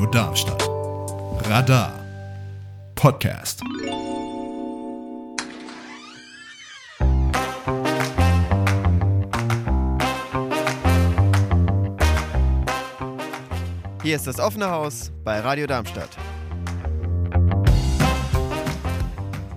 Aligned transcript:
Radio 0.00 0.12
Darmstadt. 0.12 0.70
Radar 1.44 1.92
Podcast. 2.94 3.60
Hier 14.02 14.16
ist 14.16 14.26
das 14.26 14.40
offene 14.40 14.70
Haus 14.70 15.12
bei 15.22 15.40
Radio 15.40 15.66
Darmstadt. 15.66 16.08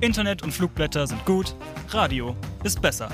Internet 0.01 0.43
und 0.43 0.51
Flugblätter 0.51 1.07
sind 1.07 1.23
gut, 1.23 1.55
Radio 1.91 2.35
ist 2.65 2.81
besser. 2.81 3.07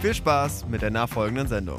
Viel 0.00 0.14
Spaß 0.14 0.66
mit 0.66 0.82
der 0.82 0.90
nachfolgenden 0.90 1.46
Sendung. 1.46 1.78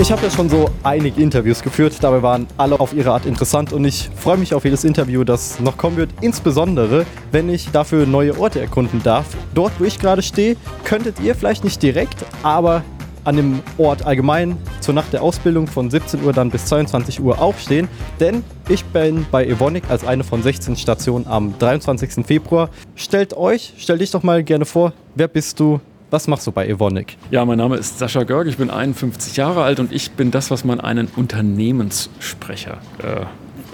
Ich 0.00 0.10
habe 0.10 0.22
ja 0.22 0.30
schon 0.30 0.48
so 0.48 0.70
einige 0.82 1.20
Interviews 1.20 1.60
geführt, 1.60 1.98
dabei 2.00 2.22
waren 2.22 2.46
alle 2.56 2.80
auf 2.80 2.94
ihre 2.94 3.10
Art 3.10 3.26
interessant 3.26 3.74
und 3.74 3.84
ich 3.84 4.08
freue 4.16 4.38
mich 4.38 4.54
auf 4.54 4.64
jedes 4.64 4.82
Interview, 4.82 5.24
das 5.24 5.60
noch 5.60 5.76
kommen 5.76 5.98
wird, 5.98 6.08
insbesondere 6.22 7.04
wenn 7.32 7.50
ich 7.50 7.70
dafür 7.70 8.06
neue 8.06 8.40
Orte 8.40 8.62
erkunden 8.62 9.02
darf. 9.02 9.26
Dort, 9.54 9.72
wo 9.78 9.84
ich 9.84 9.98
gerade 9.98 10.22
stehe, 10.22 10.56
könntet 10.84 11.20
ihr 11.20 11.34
vielleicht 11.34 11.64
nicht 11.64 11.82
direkt, 11.82 12.24
aber 12.42 12.82
an 13.24 13.36
dem 13.36 13.60
Ort 13.76 14.06
allgemein 14.06 14.56
zur 14.80 14.94
Nacht 14.94 15.12
der 15.12 15.22
Ausbildung 15.22 15.66
von 15.66 15.90
17 15.90 16.24
Uhr 16.24 16.32
dann 16.32 16.50
bis 16.50 16.64
22 16.64 17.20
Uhr 17.20 17.38
aufstehen, 17.38 17.86
denn 18.20 18.42
ich 18.70 18.86
bin 18.86 19.26
bei 19.30 19.44
Evonik 19.44 19.84
als 19.90 20.06
eine 20.06 20.24
von 20.24 20.42
16 20.42 20.76
Stationen 20.76 21.26
am 21.26 21.58
23. 21.58 22.24
Februar. 22.24 22.70
Stellt 22.94 23.34
euch, 23.36 23.74
stell 23.76 23.98
dich 23.98 24.10
doch 24.10 24.22
mal 24.22 24.42
gerne 24.44 24.64
vor, 24.64 24.94
wer 25.14 25.28
bist 25.28 25.60
du, 25.60 25.78
was 26.10 26.26
machst 26.28 26.46
du 26.46 26.52
bei 26.52 26.66
Evonik? 26.66 27.16
Ja, 27.30 27.44
mein 27.44 27.58
Name 27.58 27.76
ist 27.76 27.98
Sascha 27.98 28.24
Görg, 28.24 28.46
ich 28.48 28.56
bin 28.56 28.70
51 28.70 29.36
Jahre 29.36 29.62
alt 29.62 29.80
und 29.80 29.92
ich 29.92 30.12
bin 30.12 30.30
das, 30.30 30.50
was 30.50 30.64
man 30.64 30.80
einen 30.80 31.08
Unternehmenssprecher 31.16 32.78
äh, 33.02 33.24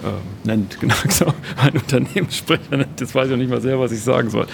äh, 0.03 0.47
nennt, 0.47 0.79
genau, 0.79 0.95
so, 1.09 1.25
ein 1.57 1.73
Unternehmenssprecher 1.73 2.77
nennt. 2.77 2.99
Das 3.01 3.13
weiß 3.15 3.29
ich 3.29 3.37
nicht 3.37 3.49
mal 3.49 3.61
sehr, 3.61 3.79
was 3.79 3.91
ich 3.91 4.01
sagen 4.01 4.29
soll. 4.29 4.47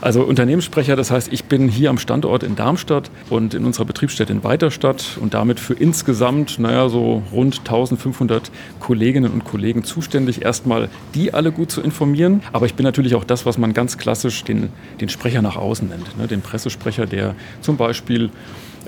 Also 0.00 0.22
Unternehmenssprecher, 0.22 0.96
das 0.96 1.10
heißt, 1.10 1.32
ich 1.32 1.44
bin 1.44 1.68
hier 1.68 1.90
am 1.90 1.98
Standort 1.98 2.42
in 2.42 2.56
Darmstadt 2.56 3.10
und 3.30 3.54
in 3.54 3.64
unserer 3.64 3.84
Betriebsstätte 3.84 4.32
in 4.32 4.44
Weiterstadt 4.44 5.18
und 5.20 5.34
damit 5.34 5.60
für 5.60 5.74
insgesamt, 5.74 6.58
naja, 6.58 6.88
so 6.88 7.22
rund 7.32 7.60
1500 7.60 8.50
Kolleginnen 8.80 9.32
und 9.32 9.44
Kollegen 9.44 9.84
zuständig, 9.84 10.42
erstmal 10.42 10.88
die 11.14 11.34
alle 11.34 11.52
gut 11.52 11.70
zu 11.70 11.80
informieren. 11.80 12.42
Aber 12.52 12.66
ich 12.66 12.74
bin 12.74 12.84
natürlich 12.84 13.14
auch 13.14 13.24
das, 13.24 13.46
was 13.46 13.58
man 13.58 13.72
ganz 13.72 13.98
klassisch 13.98 14.44
den, 14.44 14.70
den 15.00 15.08
Sprecher 15.08 15.42
nach 15.42 15.56
außen 15.56 15.88
nennt, 15.88 16.18
ne? 16.18 16.26
den 16.26 16.42
Pressesprecher, 16.42 17.06
der 17.06 17.34
zum 17.60 17.76
Beispiel 17.76 18.30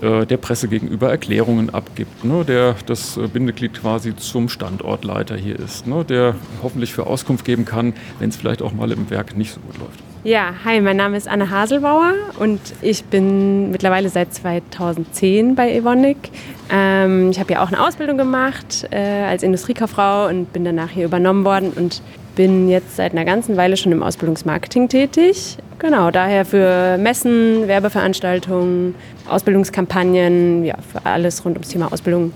äh, 0.03 0.27
der 0.27 0.37
Presse 0.37 0.69
gegenüber 0.69 1.11
Erklärungen 1.11 1.71
abgibt, 1.71 2.25
ne, 2.25 2.45
der 2.45 2.77
das 2.87 3.17
äh, 3.17 3.29
Bindeglied 3.29 3.75
quasi 3.75 4.17
zum 4.17 4.49
Standortleiter 4.49 5.37
hier 5.37 5.59
ist, 5.59 5.87
ne, 5.87 6.05
der 6.05 6.35
hoffentlich 6.63 6.93
für 6.93 7.07
Auskunft 7.07 7.45
geben 7.45 7.65
kann, 7.65 7.95
wenn 8.19 8.31
es 8.31 8.37
vielleicht 8.37 8.63
auch 8.63 8.73
mal 8.73 8.91
im 8.93 9.11
Werk 9.11 9.37
nicht 9.37 9.53
so 9.53 9.61
gut 9.61 9.79
läuft. 9.79 10.01
Ja, 10.25 10.55
hi, 10.65 10.81
mein 10.81 10.97
Name 10.97 11.19
ist 11.19 11.29
Anne 11.29 11.51
Haselbauer 11.51 12.15
und 12.39 12.59
ich 12.81 13.05
bin 13.05 13.71
mittlerweile 13.71 14.09
seit 14.09 14.33
2010 14.33 15.55
bei 15.55 15.71
Evonik. 15.75 16.31
Ähm, 16.71 17.31
ich 17.31 17.39
habe 17.39 17.53
ja 17.53 17.63
auch 17.63 17.69
eine 17.69 17.87
Ausbildung 17.87 18.17
gemacht 18.17 18.89
äh, 18.91 18.97
als 18.97 19.43
Industriekauffrau 19.43 20.29
und 20.29 20.51
bin 20.53 20.65
danach 20.65 20.89
hier 20.89 21.05
übernommen 21.05 21.45
worden 21.45 21.73
und 21.77 22.01
bin 22.35 22.69
jetzt 22.69 22.97
seit 22.97 23.13
einer 23.13 23.25
ganzen 23.25 23.57
Weile 23.57 23.77
schon 23.77 23.93
im 23.93 24.03
Ausbildungsmarketing 24.03 24.89
tätig. 24.89 25.57
Genau, 25.79 26.11
daher 26.11 26.45
für 26.45 26.99
Messen, 26.99 27.67
Werbeveranstaltungen, 27.67 28.95
Ausbildungskampagnen, 29.29 30.65
ja, 30.65 30.77
für 30.93 31.05
alles 31.05 31.45
rund 31.45 31.57
ums 31.57 31.69
Thema 31.69 31.93
Ausbildung 31.93 32.33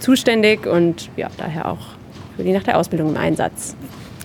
zuständig 0.00 0.66
und 0.66 1.10
ja, 1.16 1.28
daher 1.36 1.70
auch 1.70 1.78
für 2.36 2.42
die 2.42 2.52
nach 2.52 2.62
der 2.62 2.78
Ausbildung 2.78 3.10
im 3.10 3.16
Einsatz. 3.16 3.76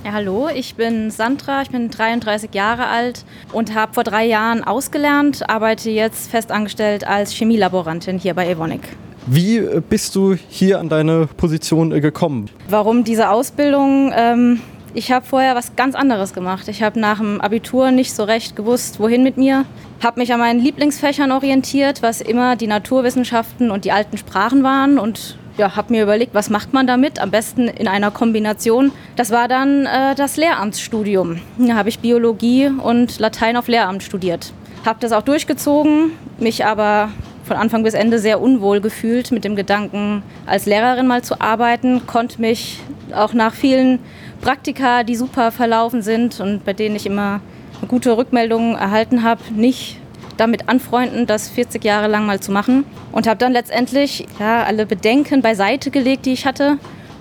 Ja, 0.05 0.13
hallo, 0.13 0.49
ich 0.53 0.75
bin 0.75 1.09
Sandra, 1.09 1.63
ich 1.63 1.71
bin 1.71 1.89
33 1.89 2.53
Jahre 2.53 2.85
alt 2.87 3.25
und 3.51 3.73
habe 3.73 3.93
vor 3.93 4.03
drei 4.03 4.23
Jahren 4.23 4.63
ausgelernt, 4.63 5.49
arbeite 5.49 5.89
jetzt 5.89 6.29
festangestellt 6.29 7.07
als 7.07 7.31
Chemielaborantin 7.31 8.19
hier 8.19 8.35
bei 8.35 8.47
Evonik. 8.47 8.81
Wie 9.25 9.59
bist 9.89 10.15
du 10.15 10.35
hier 10.35 10.79
an 10.79 10.89
deine 10.89 11.25
Position 11.25 11.91
äh, 11.91 11.99
gekommen? 11.99 12.51
Warum 12.69 13.03
diese 13.03 13.31
Ausbildung? 13.31 14.13
Ähm, 14.15 14.61
ich 14.95 15.11
habe 15.11 15.25
vorher 15.25 15.55
was 15.55 15.75
ganz 15.75 15.93
anderes 15.93 16.33
gemacht. 16.33 16.67
Ich 16.69 16.81
habe 16.81 16.99
nach 16.99 17.17
dem 17.17 17.41
Abitur 17.41 17.91
nicht 17.91 18.15
so 18.15 18.23
recht 18.23 18.55
gewusst, 18.55 18.99
wohin 18.99 19.23
mit 19.23 19.37
mir. 19.37 19.65
Habe 20.01 20.21
mich 20.21 20.33
an 20.33 20.39
meinen 20.39 20.61
Lieblingsfächern 20.61 21.31
orientiert, 21.33 22.01
was 22.01 22.21
immer 22.21 22.55
die 22.55 22.67
Naturwissenschaften 22.67 23.71
und 23.71 23.83
die 23.83 23.91
alten 23.91 24.17
Sprachen 24.17 24.63
waren 24.63 24.97
und 24.97 25.37
ja, 25.57 25.75
habe 25.75 25.93
mir 25.93 26.03
überlegt, 26.03 26.33
was 26.33 26.49
macht 26.49 26.73
man 26.73 26.87
damit? 26.87 27.19
Am 27.19 27.31
besten 27.31 27.67
in 27.67 27.87
einer 27.87 28.11
Kombination. 28.11 28.91
Das 29.15 29.31
war 29.31 29.47
dann 29.47 29.85
äh, 29.85 30.15
das 30.15 30.37
Lehramtsstudium. 30.37 31.39
Da 31.57 31.75
habe 31.75 31.89
ich 31.89 31.99
Biologie 31.99 32.67
und 32.67 33.19
Latein 33.19 33.55
auf 33.57 33.67
Lehramt 33.67 34.03
studiert. 34.03 34.53
Habe 34.85 34.99
das 35.01 35.11
auch 35.11 35.23
durchgezogen, 35.23 36.11
mich 36.39 36.65
aber 36.65 37.09
von 37.45 37.57
Anfang 37.57 37.83
bis 37.83 37.93
Ende 37.93 38.19
sehr 38.19 38.41
unwohl 38.41 38.81
gefühlt 38.81 39.31
mit 39.31 39.43
dem 39.43 39.55
Gedanken, 39.55 40.23
als 40.45 40.65
Lehrerin 40.65 41.07
mal 41.07 41.21
zu 41.21 41.39
arbeiten, 41.39 42.05
konnte 42.07 42.41
mich 42.41 42.79
auch 43.13 43.33
nach 43.33 43.53
vielen 43.53 43.99
Praktika, 44.41 45.03
die 45.03 45.15
super 45.15 45.51
verlaufen 45.51 46.01
sind 46.01 46.39
und 46.39 46.65
bei 46.65 46.73
denen 46.73 46.95
ich 46.95 47.05
immer 47.05 47.41
gute 47.87 48.15
Rückmeldungen 48.17 48.75
erhalten 48.75 49.23
habe, 49.23 49.41
nicht 49.53 49.97
damit 50.37 50.67
anfreunden, 50.67 51.25
das 51.25 51.49
40 51.49 51.83
Jahre 51.83 52.07
lang 52.07 52.25
mal 52.25 52.39
zu 52.39 52.51
machen. 52.51 52.85
Und 53.11 53.27
habe 53.27 53.37
dann 53.37 53.53
letztendlich 53.53 54.25
ja, 54.39 54.63
alle 54.63 54.85
Bedenken 54.85 55.41
beiseite 55.41 55.91
gelegt, 55.91 56.25
die 56.25 56.33
ich 56.33 56.45
hatte. 56.45 56.77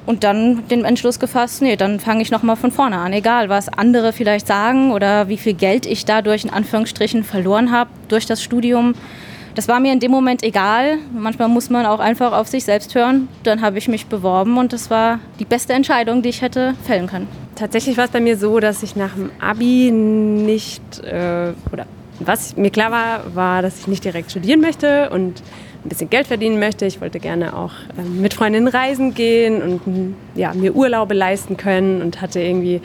Und 0.07 0.23
dann 0.23 0.69
den 0.69 0.85
Entschluss 0.85 1.19
gefasst, 1.19 1.63
nee, 1.63 1.77
dann 1.77 1.99
fange 1.99 2.21
ich 2.21 2.31
nochmal 2.31 2.57
von 2.57 2.71
vorne 2.71 2.99
an. 2.99 3.15
Egal, 3.15 3.49
was 3.49 3.71
andere 3.71 4.13
vielleicht 4.13 4.47
sagen 4.47 4.93
oder 4.93 5.29
wie 5.29 5.39
viel 5.39 5.55
Geld 5.55 5.87
ich 5.87 6.05
dadurch 6.05 6.45
in 6.45 6.51
Anführungsstrichen 6.51 7.25
verloren 7.25 7.73
habe 7.73 7.89
durch 8.09 8.27
das 8.27 8.43
Studium. 8.43 8.95
Das 9.55 9.69
war 9.69 9.79
mir 9.79 9.93
in 9.93 10.01
dem 10.01 10.11
Moment 10.11 10.43
egal. 10.43 10.99
Manchmal 11.13 11.49
muss 11.49 11.71
man 11.71 11.87
auch 11.87 12.01
einfach 12.01 12.33
auf 12.33 12.49
sich 12.49 12.65
selbst 12.65 12.95
hören. 12.95 13.29
Dann 13.45 13.61
habe 13.61 13.79
ich 13.79 13.87
mich 13.87 14.07
beworben 14.07 14.59
und 14.59 14.73
das 14.73 14.91
war 14.91 15.21
die 15.39 15.45
beste 15.45 15.73
Entscheidung, 15.73 16.23
die 16.23 16.31
ich 16.31 16.43
hätte 16.43 16.75
fällen 16.85 17.07
können. 17.07 17.29
Tatsächlich 17.55 17.97
war 17.97 18.07
es 18.07 18.11
bei 18.11 18.21
mir 18.21 18.37
so, 18.37 18.59
dass 18.59 18.83
ich 18.83 18.97
nach 18.97 19.15
dem 19.15 19.31
Abi 19.41 19.93
nicht, 19.93 20.83
äh, 21.05 21.53
oder 21.73 21.87
was 22.19 22.57
mir 22.57 22.71
klar 22.71 22.91
war, 22.91 23.35
war, 23.37 23.63
dass 23.63 23.79
ich 23.79 23.87
nicht 23.87 24.05
direkt 24.05 24.33
studieren 24.33 24.61
möchte 24.61 25.11
und 25.11 25.41
ein 25.85 25.89
bisschen 25.89 26.11
Geld 26.11 26.27
verdienen 26.27 26.59
möchte. 26.59 26.87
Ich 26.87 27.01
wollte 27.01 27.21
gerne 27.21 27.57
auch 27.57 27.73
äh, 27.97 28.03
mit 28.03 28.35
Freundinnen 28.35 28.67
reisen 28.67 29.15
gehen 29.15 29.63
und 29.63 30.17
ja, 30.35 30.53
mir 30.53 30.75
Urlaube 30.75 31.15
leisten 31.15 31.57
können 31.57 32.03
und 32.03 32.21
hatte 32.21 32.41
irgendwie 32.41 32.81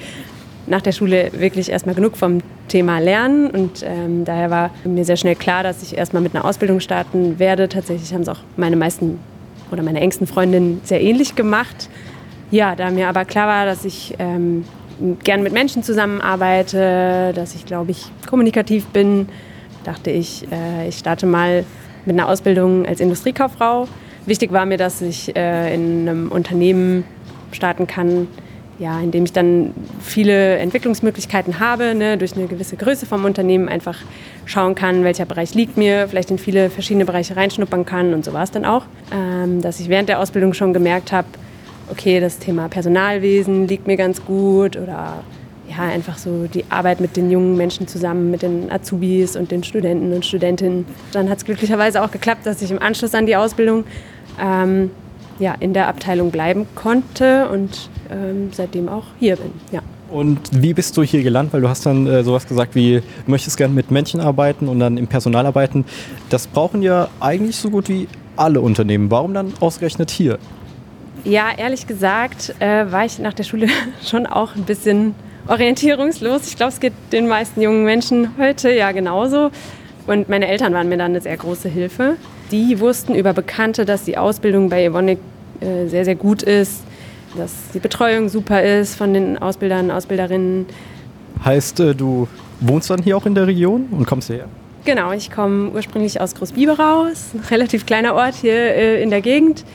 nach 0.69 0.81
der 0.81 0.91
Schule 0.91 1.31
wirklich 1.34 1.69
erstmal 1.69 1.96
genug 1.96 2.16
vom 2.16 2.40
Thema 2.68 3.00
Lernen 3.00 3.50
und 3.50 3.84
ähm, 3.84 4.24
daher 4.24 4.50
war 4.50 4.69
mir 4.84 5.03
sehr 5.03 5.18
schnell 5.18 5.35
klar, 5.35 5.63
dass 5.63 5.81
ich 5.81 5.97
erstmal 5.97 6.22
mit 6.22 6.35
einer 6.35 6.46
Ausbildung 6.46 6.80
starten 6.80 7.40
werde. 7.40 7.68
Tatsächlich 7.68 8.13
haben 8.13 8.22
es 8.22 8.30
auch 8.30 8.40
meine 8.56 8.75
meisten 8.75 9.19
oder 9.72 9.84
meine 9.84 10.00
engsten 10.00 10.28
Freundinnen 10.28 10.81
sehr 10.84 11.02
ähnlich 11.02 11.35
gemacht. 11.35 11.90
Ja, 12.52 12.75
da 12.75 12.90
mir 12.91 13.09
aber 13.09 13.25
klar 13.25 13.47
war, 13.47 13.66
dass 13.66 13.85
ich 13.85 14.16
ähm, 14.19 14.66
gern 15.24 15.44
mit 15.44 15.53
Menschen 15.53 15.84
zusammenarbeite, 15.84 17.31
dass 17.34 17.56
ich, 17.56 17.66
glaube 17.66 17.91
ich, 17.91 18.06
kommunikativ 18.28 18.86
bin, 18.88 19.28
dachte 19.84 20.12
ich, 20.12 20.47
äh, 20.51 20.88
ich 20.88 20.97
starte 20.97 21.25
mal 21.25 21.63
mit 22.06 22.18
einer 22.18 22.28
Ausbildung 22.28 22.86
als 22.86 23.00
Industriekauffrau. 23.00 23.88
Wichtig 24.25 24.51
war 24.51 24.66
mir, 24.66 24.78
dass 24.78 25.01
ich 25.01 25.36
äh, 25.36 25.74
in 25.74 26.07
einem 26.07 26.31
Unternehmen 26.31 27.03
starten 27.51 27.88
kann, 27.88 28.28
ja, 28.79 29.00
indem 29.00 29.25
ich 29.25 29.34
dann 29.34 29.73
viele 30.01 30.57
Entwicklungsmöglichkeiten 30.57 31.59
habe, 31.59 31.94
ne, 31.94 32.17
durch 32.17 32.35
eine 32.35 32.47
gewisse 32.47 32.78
Größe 32.78 33.06
vom 33.06 33.25
Unternehmen 33.25 33.67
einfach 33.67 33.97
schauen 34.45 34.73
kann, 34.73 35.03
welcher 35.03 35.25
Bereich 35.25 35.53
liegt 35.53 35.78
mir, 35.78 36.07
vielleicht 36.07 36.31
in 36.31 36.38
viele 36.38 36.69
verschiedene 36.69 37.06
Bereiche 37.06 37.35
reinschnuppern 37.35 37.85
kann 37.85 38.13
und 38.13 38.24
so 38.24 38.33
war 38.33 38.44
es 38.44 38.51
dann 38.51 38.65
auch. 38.65 38.86
Ähm, 39.13 39.62
dass 39.62 39.80
ich 39.80 39.89
während 39.89 40.07
der 40.07 40.19
Ausbildung 40.19 40.54
schon 40.54 40.74
gemerkt 40.74 41.12
habe, 41.12 41.27
okay, 41.92 42.21
das 42.21 42.39
Thema 42.39 42.69
Personalwesen 42.69 43.68
liegt 43.68 43.86
mir 43.86 43.98
ganz 43.98 44.24
gut 44.24 44.77
oder 44.77 45.24
ja, 45.69 45.83
einfach 45.83 46.18
so 46.18 46.48
die 46.48 46.65
Arbeit 46.69 47.00
mit 47.00 47.18
den 47.18 47.30
jungen 47.30 47.57
Menschen 47.57 47.88
zusammen, 47.88 48.31
mit 48.31 48.42
den 48.42 48.71
Azubis 48.71 49.36
und 49.36 49.51
den 49.51 49.63
Studenten 49.63 50.13
und 50.13 50.25
Studentinnen. 50.25 50.86
Dann 51.12 51.30
hat 51.30 51.39
es 51.39 51.45
glücklicherweise 51.45 52.01
auch 52.01 52.12
geklappt, 52.12 52.45
dass 52.45 52.62
ich 52.62 52.71
im 52.71 52.81
Anschluss 52.81 53.13
an 53.13 53.25
die 53.25 53.36
Ausbildung 53.36 53.83
ähm, 54.42 54.89
ja, 55.38 55.56
in 55.59 55.74
der 55.74 55.88
Abteilung 55.88 56.31
bleiben 56.31 56.65
konnte 56.75 57.50
und 57.50 57.89
ähm, 58.11 58.50
seitdem 58.51 58.89
auch 58.89 59.06
hier 59.19 59.35
bin. 59.35 59.51
Ja. 59.71 59.81
Und 60.09 60.39
wie 60.51 60.73
bist 60.73 60.97
du 60.97 61.03
hier 61.03 61.21
gelandet? 61.21 61.53
Weil 61.53 61.61
du 61.61 61.69
hast 61.69 61.85
dann 61.85 62.07
äh, 62.07 62.23
sowas 62.23 62.47
gesagt 62.47 62.75
wie, 62.75 62.95
du 63.25 63.31
möchtest 63.31 63.57
gerne 63.57 63.73
mit 63.73 63.91
Menschen 63.91 64.19
arbeiten 64.19 64.67
und 64.67 64.79
dann 64.79 64.97
im 64.97 65.07
Personal 65.07 65.45
arbeiten. 65.45 65.85
Das 66.29 66.47
brauchen 66.47 66.81
ja 66.81 67.09
eigentlich 67.19 67.57
so 67.57 67.69
gut 67.69 67.89
wie 67.89 68.07
alle 68.35 68.61
Unternehmen. 68.61 69.11
Warum 69.11 69.33
dann 69.33 69.53
ausgerechnet 69.59 70.09
hier? 70.09 70.39
Ja, 71.23 71.50
ehrlich 71.56 71.85
gesagt 71.85 72.56
äh, 72.59 72.91
war 72.91 73.06
ich 73.06 73.19
nach 73.19 73.33
der 73.33 73.44
Schule 73.44 73.67
schon 74.03 74.25
auch 74.25 74.56
ein 74.56 74.63
bisschen 74.63 75.13
orientierungslos. 75.47 76.47
Ich 76.47 76.56
glaube, 76.56 76.71
es 76.71 76.79
geht 76.79 76.94
den 77.11 77.27
meisten 77.27 77.61
jungen 77.61 77.83
Menschen 77.83 78.31
heute 78.38 78.71
ja 78.71 78.91
genauso. 78.91 79.51
Und 80.07 80.29
meine 80.29 80.47
Eltern 80.47 80.73
waren 80.73 80.89
mir 80.89 80.97
dann 80.97 81.11
eine 81.11 81.21
sehr 81.21 81.38
große 81.38 81.69
Hilfe. 81.69 82.15
Die 82.51 82.79
wussten 82.79 83.13
über 83.13 83.33
Bekannte, 83.33 83.85
dass 83.85 84.06
die 84.06 84.17
Ausbildung 84.17 84.69
bei 84.69 84.85
Evonik 84.85 85.19
äh, 85.59 85.88
sehr, 85.88 86.06
sehr 86.06 86.15
gut 86.15 86.41
ist, 86.41 86.81
dass 87.36 87.52
die 87.74 87.80
Betreuung 87.80 88.30
super 88.30 88.64
ist 88.64 88.96
von 88.96 89.14
den 89.14 89.38
Ausbildern, 89.38 89.92
Ausbilderinnen. 89.92 90.66
Heißt, 91.44 91.80
äh, 91.80 91.96
du 91.96 92.28
wohnst 92.60 92.90
dann 92.90 93.02
hier 93.02 93.18
auch 93.18 93.26
in 93.26 93.36
der 93.36 93.48
Region 93.48 93.88
und 93.92 94.06
kommst 94.06 94.28
hierher? 94.28 94.48
Genau, 94.86 95.12
ich 95.12 95.31
komme 95.31 95.72
ursprünglich 95.72 96.20
aus 96.22 96.36
Großbiberau, 96.36 97.04
ein 97.34 97.40
relativ 97.50 97.86
kleiner 97.86 98.16
Ort 98.16 98.36
hier 98.36 98.54
äh, 98.54 99.02
in 99.02 99.10
der 99.10 99.22
Gegend. 99.22 99.66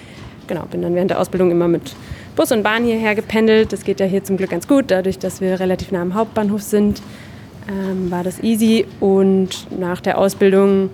Genau, 0.46 0.64
bin 0.70 0.82
dann 0.82 0.94
während 0.94 1.10
der 1.10 1.20
Ausbildung 1.20 1.50
immer 1.50 1.68
mit 1.68 1.94
Bus 2.36 2.52
und 2.52 2.62
Bahn 2.62 2.84
hierher 2.84 3.14
gependelt. 3.14 3.72
Das 3.72 3.84
geht 3.84 4.00
ja 4.00 4.06
hier 4.06 4.24
zum 4.24 4.36
Glück 4.36 4.50
ganz 4.50 4.66
gut, 4.66 4.86
dadurch, 4.88 5.18
dass 5.18 5.40
wir 5.40 5.60
relativ 5.60 5.92
nah 5.92 6.02
am 6.02 6.14
Hauptbahnhof 6.14 6.62
sind, 6.62 7.00
ähm, 7.68 8.10
war 8.10 8.24
das 8.24 8.42
easy. 8.42 8.86
Und 9.00 9.68
nach 9.78 10.00
der 10.00 10.18
Ausbildung 10.18 10.90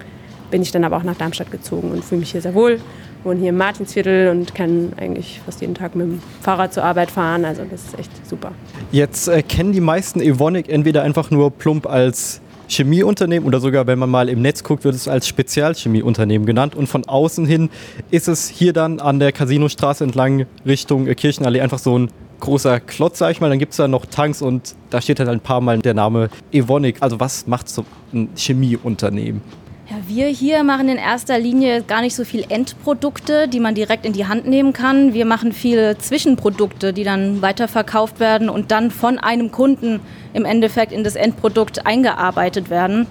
bin 0.50 0.62
ich 0.62 0.70
dann 0.70 0.84
aber 0.84 0.96
auch 0.96 1.02
nach 1.02 1.16
Darmstadt 1.16 1.50
gezogen 1.50 1.90
und 1.90 2.04
fühle 2.04 2.20
mich 2.20 2.32
hier 2.32 2.42
sehr 2.42 2.54
wohl. 2.54 2.78
Wohne 3.24 3.40
hier 3.40 3.50
im 3.50 3.56
Martinsviertel 3.56 4.28
und 4.30 4.54
kann 4.54 4.92
eigentlich 4.96 5.40
fast 5.44 5.60
jeden 5.60 5.74
Tag 5.74 5.94
mit 5.94 6.06
dem 6.06 6.22
Fahrrad 6.40 6.72
zur 6.72 6.84
Arbeit 6.84 7.10
fahren. 7.10 7.44
Also 7.44 7.62
das 7.70 7.84
ist 7.84 7.98
echt 7.98 8.26
super. 8.26 8.52
Jetzt 8.92 9.28
äh, 9.28 9.42
kennen 9.42 9.72
die 9.72 9.80
meisten 9.80 10.20
Evonik 10.20 10.68
entweder 10.68 11.02
einfach 11.02 11.30
nur 11.30 11.50
plump 11.50 11.86
als 11.86 12.40
Chemieunternehmen 12.70 13.46
oder 13.46 13.60
sogar, 13.60 13.86
wenn 13.86 13.98
man 13.98 14.08
mal 14.08 14.28
im 14.28 14.42
Netz 14.42 14.62
guckt, 14.62 14.84
wird 14.84 14.94
es 14.94 15.08
als 15.08 15.26
Spezialchemieunternehmen 15.26 16.46
genannt. 16.46 16.74
Und 16.74 16.86
von 16.86 17.06
außen 17.06 17.44
hin 17.44 17.68
ist 18.10 18.28
es 18.28 18.48
hier 18.48 18.72
dann 18.72 19.00
an 19.00 19.18
der 19.18 19.32
Casinostraße 19.32 20.04
entlang 20.04 20.46
Richtung 20.64 21.06
äh, 21.06 21.14
Kirchenallee 21.14 21.60
einfach 21.60 21.78
so 21.78 21.98
ein 21.98 22.10
großer 22.38 22.80
Klotz, 22.80 23.18
sag 23.18 23.32
ich 23.32 23.40
mal. 23.40 23.50
Dann 23.50 23.58
gibt 23.58 23.72
es 23.72 23.76
da 23.76 23.88
noch 23.88 24.06
Tanks 24.06 24.40
und 24.40 24.74
da 24.88 25.00
steht 25.00 25.18
halt 25.18 25.28
ein 25.28 25.40
paar 25.40 25.60
Mal 25.60 25.78
der 25.80 25.94
Name 25.94 26.30
Evonik. 26.52 26.96
Also 27.00 27.20
was 27.20 27.46
macht 27.46 27.68
so 27.68 27.84
ein 28.12 28.30
Chemieunternehmen? 28.36 29.42
Ja, 29.90 29.96
wir 30.06 30.28
hier 30.28 30.62
machen 30.62 30.88
in 30.88 30.98
erster 30.98 31.36
Linie 31.36 31.82
gar 31.82 32.00
nicht 32.00 32.14
so 32.14 32.24
viel 32.24 32.44
Endprodukte, 32.48 33.48
die 33.48 33.58
man 33.58 33.74
direkt 33.74 34.06
in 34.06 34.12
die 34.12 34.28
Hand 34.28 34.46
nehmen 34.46 34.72
kann. 34.72 35.14
Wir 35.14 35.24
machen 35.24 35.52
viele 35.52 35.98
Zwischenprodukte, 35.98 36.92
die 36.92 37.02
dann 37.02 37.42
weiterverkauft 37.42 38.20
werden 38.20 38.48
und 38.48 38.70
dann 38.70 38.92
von 38.92 39.18
einem 39.18 39.50
Kunden 39.50 39.98
im 40.32 40.44
Endeffekt 40.44 40.92
in 40.92 41.02
das 41.02 41.16
Endprodukt 41.16 41.86
eingearbeitet 41.86 42.70
werden. 42.70 43.08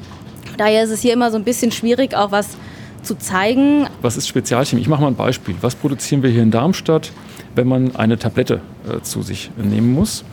Daher 0.55 0.85
ist 0.85 0.91
es 0.91 1.01
hier 1.01 1.11
immer 1.11 1.31
so 1.31 1.37
ein 1.37 1.43
bisschen 1.43 1.73
schwierig, 1.73 2.15
auch 2.15 2.31
was 2.31 2.55
zu 3.03 3.15
zeigen. 3.17 3.87
Was 4.01 4.15
ist 4.15 4.29
Spezialchemie? 4.29 4.81
Ich 4.81 4.87
mache 4.87 5.01
mal 5.01 5.07
ein 5.07 5.15
Beispiel. 5.15 5.55
Was 5.59 5.75
produzieren 5.75 6.23
wir 6.23 6.29
hier 6.29 6.43
in 6.43 6.51
Darmstadt, 6.51 7.11
wenn 7.55 7.67
man 7.67 7.97
eine 7.97 8.17
Tablette 8.17 8.61
äh, 8.87 9.01
zu 9.01 9.21
sich 9.21 9.51
nehmen 9.57 9.91
muss? 9.91 10.23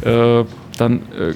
Äh, 0.00 0.42
dann 0.76 1.02
äh, 1.16 1.34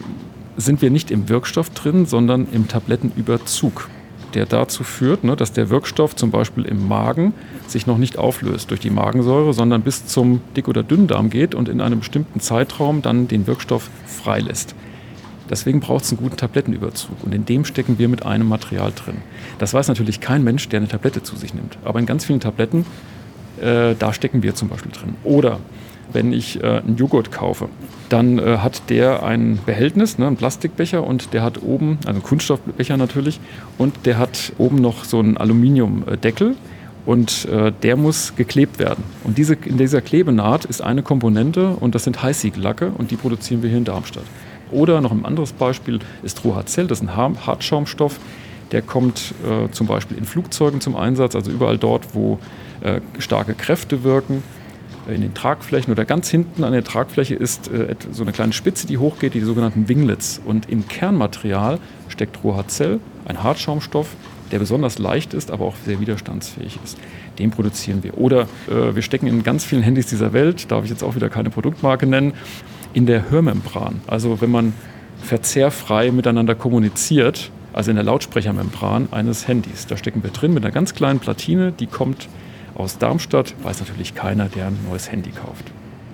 sind 0.56 0.82
wir 0.82 0.90
nicht 0.90 1.12
im 1.12 1.28
Wirkstoff 1.28 1.70
drin, 1.70 2.06
sondern 2.06 2.48
im 2.50 2.66
Tablettenüberzug 2.66 3.88
der 4.34 4.46
dazu 4.46 4.84
führt, 4.84 5.24
ne, 5.24 5.36
dass 5.36 5.52
der 5.52 5.70
Wirkstoff 5.70 6.14
zum 6.16 6.30
Beispiel 6.30 6.64
im 6.64 6.86
Magen 6.86 7.34
sich 7.66 7.86
noch 7.86 7.98
nicht 7.98 8.18
auflöst 8.18 8.70
durch 8.70 8.80
die 8.80 8.90
Magensäure, 8.90 9.52
sondern 9.52 9.82
bis 9.82 10.06
zum 10.06 10.40
Dick- 10.56 10.68
oder 10.68 10.82
Dünndarm 10.82 11.30
geht 11.30 11.54
und 11.54 11.68
in 11.68 11.80
einem 11.80 12.00
bestimmten 12.00 12.40
Zeitraum 12.40 13.02
dann 13.02 13.28
den 13.28 13.46
Wirkstoff 13.46 13.90
freilässt. 14.06 14.74
Deswegen 15.50 15.80
braucht 15.80 16.04
es 16.04 16.10
einen 16.10 16.20
guten 16.20 16.36
Tablettenüberzug 16.36 17.24
und 17.24 17.34
in 17.34 17.46
dem 17.46 17.64
stecken 17.64 17.98
wir 17.98 18.08
mit 18.08 18.26
einem 18.26 18.48
Material 18.48 18.92
drin. 18.94 19.16
Das 19.58 19.72
weiß 19.72 19.88
natürlich 19.88 20.20
kein 20.20 20.44
Mensch, 20.44 20.68
der 20.68 20.80
eine 20.80 20.88
Tablette 20.88 21.22
zu 21.22 21.36
sich 21.36 21.54
nimmt. 21.54 21.78
Aber 21.84 21.98
in 21.98 22.06
ganz 22.06 22.26
vielen 22.26 22.40
Tabletten, 22.40 22.84
äh, 23.60 23.94
da 23.98 24.12
stecken 24.12 24.42
wir 24.42 24.54
zum 24.54 24.68
Beispiel 24.68 24.92
drin. 24.92 25.14
Oder 25.24 25.58
wenn 26.12 26.32
ich 26.32 26.62
äh, 26.62 26.66
einen 26.66 26.96
Joghurt 26.96 27.30
kaufe, 27.30 27.68
dann 28.08 28.38
äh, 28.38 28.58
hat 28.58 28.90
der 28.90 29.22
ein 29.22 29.58
Behältnis, 29.64 30.18
ne, 30.18 30.26
einen 30.26 30.36
Plastikbecher 30.36 31.06
und 31.06 31.34
der 31.34 31.42
hat 31.42 31.62
oben, 31.62 31.98
also 32.06 32.20
Kunststoffbecher 32.20 32.96
natürlich, 32.96 33.40
und 33.76 34.06
der 34.06 34.18
hat 34.18 34.52
oben 34.58 34.76
noch 34.76 35.04
so 35.04 35.18
einen 35.18 35.36
Aluminiumdeckel 35.36 36.56
und 37.06 37.46
äh, 37.46 37.72
der 37.82 37.96
muss 37.96 38.36
geklebt 38.36 38.78
werden. 38.78 39.04
Und 39.24 39.38
diese, 39.38 39.54
in 39.54 39.78
dieser 39.78 40.00
Klebenaht 40.00 40.64
ist 40.64 40.82
eine 40.82 41.02
Komponente 41.02 41.70
und 41.70 41.94
das 41.94 42.04
sind 42.04 42.22
Heißsiegellacke 42.22 42.92
und 42.96 43.10
die 43.10 43.16
produzieren 43.16 43.62
wir 43.62 43.68
hier 43.68 43.78
in 43.78 43.84
Darmstadt. 43.84 44.24
Oder 44.70 45.00
noch 45.00 45.12
ein 45.12 45.24
anderes 45.24 45.52
Beispiel 45.52 46.00
ist 46.22 46.44
Rohacell, 46.44 46.86
das 46.86 47.00
ist 47.00 47.08
ein 47.08 47.16
Hartschaumstoff, 47.16 48.20
der 48.72 48.82
kommt 48.82 49.32
äh, 49.46 49.70
zum 49.70 49.86
Beispiel 49.86 50.18
in 50.18 50.24
Flugzeugen 50.24 50.80
zum 50.80 50.96
Einsatz, 50.96 51.34
also 51.34 51.50
überall 51.50 51.78
dort, 51.78 52.14
wo 52.14 52.38
äh, 52.82 53.00
starke 53.18 53.54
Kräfte 53.54 54.04
wirken 54.04 54.42
in 55.08 55.20
den 55.20 55.34
Tragflächen 55.34 55.92
oder 55.92 56.04
ganz 56.04 56.28
hinten 56.28 56.64
an 56.64 56.72
der 56.72 56.84
Tragfläche 56.84 57.34
ist 57.34 57.68
äh, 57.68 57.94
so 58.12 58.22
eine 58.22 58.32
kleine 58.32 58.52
Spitze, 58.52 58.86
die 58.86 58.98
hochgeht, 58.98 59.34
die 59.34 59.40
sogenannten 59.40 59.88
Winglets. 59.88 60.40
Und 60.44 60.68
im 60.68 60.86
Kernmaterial 60.88 61.78
steckt 62.08 62.42
Rohacell, 62.44 63.00
ein 63.26 63.42
Hartschaumstoff, 63.42 64.08
der 64.50 64.58
besonders 64.58 64.98
leicht 64.98 65.34
ist, 65.34 65.50
aber 65.50 65.64
auch 65.64 65.76
sehr 65.84 66.00
widerstandsfähig 66.00 66.78
ist. 66.84 66.98
Den 67.38 67.50
produzieren 67.50 68.02
wir. 68.02 68.18
Oder 68.18 68.42
äh, 68.68 68.94
wir 68.94 69.02
stecken 69.02 69.26
in 69.26 69.42
ganz 69.42 69.64
vielen 69.64 69.82
Handys 69.82 70.06
dieser 70.06 70.32
Welt, 70.32 70.70
darf 70.70 70.84
ich 70.84 70.90
jetzt 70.90 71.02
auch 71.02 71.14
wieder 71.14 71.28
keine 71.28 71.50
Produktmarke 71.50 72.06
nennen, 72.06 72.32
in 72.94 73.06
der 73.06 73.30
Hörmembran. 73.30 74.00
Also 74.06 74.40
wenn 74.40 74.50
man 74.50 74.72
verzehrfrei 75.22 76.10
miteinander 76.10 76.54
kommuniziert, 76.54 77.50
also 77.72 77.90
in 77.90 77.96
der 77.96 78.04
Lautsprechermembran 78.04 79.08
eines 79.10 79.46
Handys. 79.46 79.86
Da 79.86 79.96
stecken 79.96 80.22
wir 80.22 80.30
drin 80.30 80.54
mit 80.54 80.64
einer 80.64 80.72
ganz 80.72 80.94
kleinen 80.94 81.20
Platine, 81.20 81.72
die 81.72 81.86
kommt 81.86 82.28
aus 82.78 82.98
Darmstadt 82.98 83.54
weiß 83.62 83.80
natürlich 83.80 84.14
keiner, 84.14 84.46
der 84.46 84.68
ein 84.68 84.78
neues 84.88 85.10
Handy 85.10 85.30
kauft. 85.30 85.64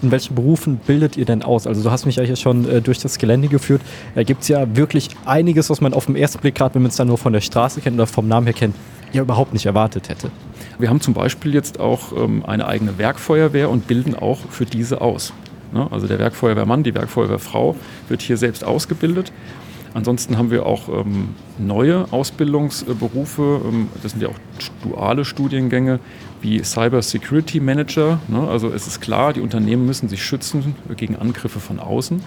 In 0.03 0.11
welchen 0.11 0.35
Berufen 0.35 0.79
bildet 0.79 1.17
ihr 1.17 1.25
denn 1.25 1.43
aus? 1.43 1.67
Also 1.67 1.83
du 1.83 1.91
hast 1.91 2.05
mich 2.05 2.17
ja 2.17 2.25
hier 2.25 2.37
schon 2.37 2.69
äh, 2.69 2.83
durch 2.83 2.99
das 2.99 3.19
Gelände 3.19 3.49
geführt. 3.49 3.81
Da 4.15 4.23
gibt 4.23 4.43
es 4.43 4.49
ja 4.49 4.77
wirklich 4.77 5.11
einiges, 5.25 5.71
was 5.71 5.81
man 5.81 5.95
auf 5.95 6.07
den 6.07 6.17
ersten 6.17 6.41
Blick, 6.41 6.55
gerade 6.55 6.75
wenn 6.75 6.83
man 6.83 6.91
es 6.91 6.97
dann 6.97 7.09
nur 7.09 7.19
von 7.19 7.33
der 7.33 7.41
Straße 7.41 7.81
kennt 7.81 7.95
oder 7.95 8.07
vom 8.07 8.29
Namen 8.29 8.47
her 8.47 8.55
kennt, 8.55 8.75
ja 9.13 9.23
überhaupt 9.23 9.53
nicht 9.53 9.67
erwartet 9.67 10.09
hätte. 10.09 10.31
Wir 10.79 10.91
haben 10.91 11.01
zum 11.01 11.15
Beispiel 11.15 11.55
jetzt 11.55 11.81
auch 11.81 12.13
ähm, 12.13 12.45
eine 12.45 12.67
eigene 12.67 12.99
Werkfeuerwehr 12.99 13.71
und 13.71 13.87
bilden 13.87 14.15
auch 14.15 14.39
für 14.51 14.67
diese 14.67 15.01
aus. 15.01 15.33
Ne? 15.73 15.87
Also 15.91 16.07
der 16.07 16.19
Werkfeuerwehrmann, 16.19 16.83
die 16.83 16.95
Werkfeuerwehrfrau 16.95 17.77
wird 18.09 18.23
hier 18.23 18.37
selbst 18.37 18.65
ausgebildet. 18.65 19.33
Ansonsten 19.95 20.37
haben 20.37 20.51
wir 20.51 20.67
auch 20.67 20.89
ähm, 20.89 21.31
neue 21.57 22.13
Ausbildungsberufe. 22.13 23.61
Ähm, 23.65 23.89
das 24.03 24.13
sind 24.13 24.21
ja 24.23 24.29
auch 24.29 24.39
duale 24.83 25.25
Studiengänge 25.25 26.01
wie 26.43 26.63
Cyber 26.63 27.01
Security 27.01 27.61
Manager. 27.61 28.19
Ne? 28.27 28.47
Also 28.49 28.71
es 28.71 28.89
ist 28.89 29.01
klar, 29.01 29.33
die 29.33 29.41
Unternehmen 29.41 29.87
müssen 29.87 30.09
sich 30.09 30.23
schützen 30.23 30.75
gegen 30.97 31.17
Angriffe 31.17 31.61
von 31.61 31.79
außen. 31.79 32.23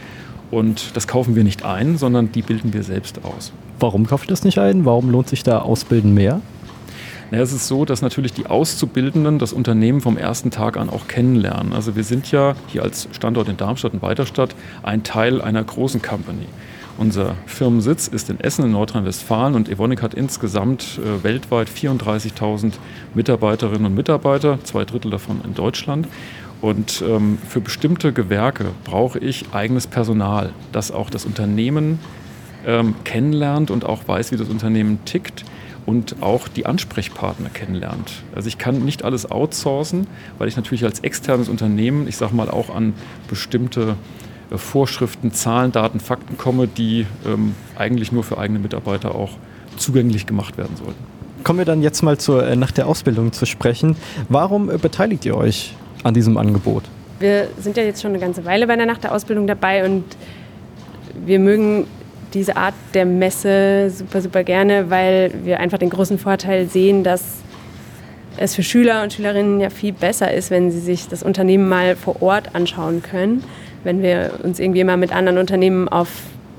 Und 0.50 0.96
das 0.96 1.08
kaufen 1.08 1.36
wir 1.36 1.44
nicht 1.44 1.66
ein, 1.66 1.98
sondern 1.98 2.32
die 2.32 2.42
bilden 2.42 2.74
wir 2.74 2.84
selbst 2.84 3.24
aus. 3.26 3.52
Warum 3.80 4.08
kauft 4.08 4.26
ihr 4.26 4.30
das 4.30 4.46
nicht 4.46 4.60
ein? 4.60 4.86
Warum 4.86 5.10
lohnt 5.10 5.28
sich 5.28 5.44
da 5.44 5.60
Ausbilden 5.60 6.14
mehr? 6.14 6.42
Naja, 7.32 7.44
es 7.44 7.52
ist 7.52 7.68
so, 7.68 7.84
dass 7.84 8.02
natürlich 8.02 8.32
die 8.32 8.46
Auszubildenden 8.46 9.40
das 9.40 9.52
Unternehmen 9.52 10.00
vom 10.00 10.18
ersten 10.18 10.50
Tag 10.52 10.78
an 10.78 10.90
auch 10.90 11.10
kennenlernen. 11.10 11.74
Also 11.74 11.98
wir 11.98 12.06
sind 12.06 12.32
ja 12.32 12.56
hier 12.68 12.84
als 12.84 13.10
Standort 13.12 13.50
in 13.50 13.58
Darmstadt 13.58 13.92
und 13.92 14.02
Weiterstadt 14.02 14.56
ein 14.84 15.04
Teil 15.04 15.42
einer 15.42 15.62
großen 15.62 16.02
Company. 16.02 16.48
Unser 16.98 17.36
Firmensitz 17.46 18.08
ist 18.08 18.30
in 18.32 18.40
Essen 18.40 18.66
in 18.66 18.72
Nordrhein-Westfalen 18.72 19.54
und 19.54 19.70
Evonik 19.70 20.02
hat 20.02 20.16
insgesamt 20.16 21.00
äh, 21.00 21.24
weltweit 21.24 21.70
34.000 21.70 22.74
Mitarbeiterinnen 23.14 23.86
und 23.86 23.94
Mitarbeiter, 23.94 24.58
zwei 24.64 24.84
Drittel 24.84 25.12
davon 25.12 25.42
in 25.44 25.54
Deutschland. 25.54 26.08
Und 26.60 27.04
ähm, 27.08 27.38
für 27.48 27.62
bestimmte 27.62 28.14
Gewerke 28.14 28.72
brauche 28.84 29.20
ich 29.20 29.46
eigenes 29.52 29.86
Personal, 29.86 30.54
das 30.72 30.92
auch 30.92 31.12
das 31.12 31.26
Unternehmen 31.26 32.00
ähm, 32.66 32.96
kennenlernt 33.04 33.70
und 33.70 33.86
auch 33.86 34.08
weiß, 34.08 34.32
wie 34.32 34.38
das 34.38 34.50
Unternehmen 34.50 34.98
tickt 35.06 35.46
und 35.86 36.16
auch 36.22 36.48
die 36.48 36.66
Ansprechpartner 36.66 37.50
kennenlernt. 37.50 38.12
Also 38.34 38.48
ich 38.48 38.58
kann 38.58 38.84
nicht 38.84 39.04
alles 39.04 39.30
outsourcen, 39.30 40.08
weil 40.40 40.48
ich 40.48 40.56
natürlich 40.56 40.84
als 40.84 41.02
externes 41.02 41.48
Unternehmen, 41.48 42.08
ich 42.08 42.18
sage 42.18 42.34
mal, 42.34 42.50
auch 42.50 42.76
an 42.76 42.94
bestimmte 43.30 43.96
Vorschriften, 44.56 45.34
Zahlen, 45.34 45.72
Daten, 45.72 46.00
Fakten 46.00 46.38
komme, 46.38 46.68
die 46.68 47.06
ähm, 47.26 47.56
eigentlich 47.78 48.12
nur 48.12 48.24
für 48.24 48.38
eigene 48.38 48.60
Mitarbeiter 48.60 49.16
auch 49.16 49.32
zugänglich 49.76 50.26
gemacht 50.26 50.58
werden 50.58 50.76
sollten. 50.78 51.04
Kommen 51.44 51.60
wir 51.60 51.66
dann 51.66 51.82
jetzt 51.82 52.02
mal 52.02 52.18
zur, 52.18 52.48
äh, 52.48 52.56
nach 52.56 52.72
der 52.72 52.88
Ausbildung 52.88 53.34
zu 53.34 53.46
sprechen. 53.46 53.96
Warum 54.30 54.70
äh, 54.70 54.78
beteiligt 54.78 55.26
ihr 55.26 55.36
euch 55.36 55.76
an 56.04 56.14
diesem 56.14 56.38
Angebot? 56.38 56.84
Wir 57.20 57.48
sind 57.60 57.78
ja 57.78 57.84
jetzt 57.84 58.02
schon 58.02 58.12
eine 58.12 58.20
ganze 58.20 58.46
Weile 58.46 58.68
bei 58.68 58.76
der 58.76 58.86
Nacht 58.86 59.04
der 59.04 59.14
Ausbildung 59.14 59.48
dabei 59.48 59.86
und 59.86 60.04
wir 61.26 61.40
mögen 61.40 61.88
diese 62.34 62.56
Art 62.56 62.76
der 62.94 63.06
Messe 63.06 63.90
super, 63.90 64.22
super 64.22 64.44
gerne, 64.44 64.90
weil 64.90 65.34
wir 65.44 65.60
einfach 65.60 65.78
den 65.78 65.90
großen 65.90 66.20
Vorteil 66.20 66.68
sehen, 66.68 67.04
dass 67.04 67.38
es 68.38 68.54
für 68.54 68.64
Schüler 68.64 69.02
und 69.02 69.14
Schülerinnen 69.14 69.60
ja 69.60 69.70
viel 69.70 69.94
besser 69.94 70.32
ist, 70.32 70.52
wenn 70.52 70.70
sie 70.70 70.80
sich 70.80 71.08
das 71.08 71.24
Unternehmen 71.24 71.68
mal 71.68 71.96
vor 71.96 72.22
Ort 72.22 72.54
anschauen 72.54 73.02
können 73.02 73.44
wenn 73.88 74.04
wir 74.04 74.34
uns 74.44 74.60
irgendwie 74.60 74.84
mal 74.84 74.98
mit 74.98 75.16
anderen 75.16 75.38
Unternehmen 75.38 75.88
auf, 75.88 76.10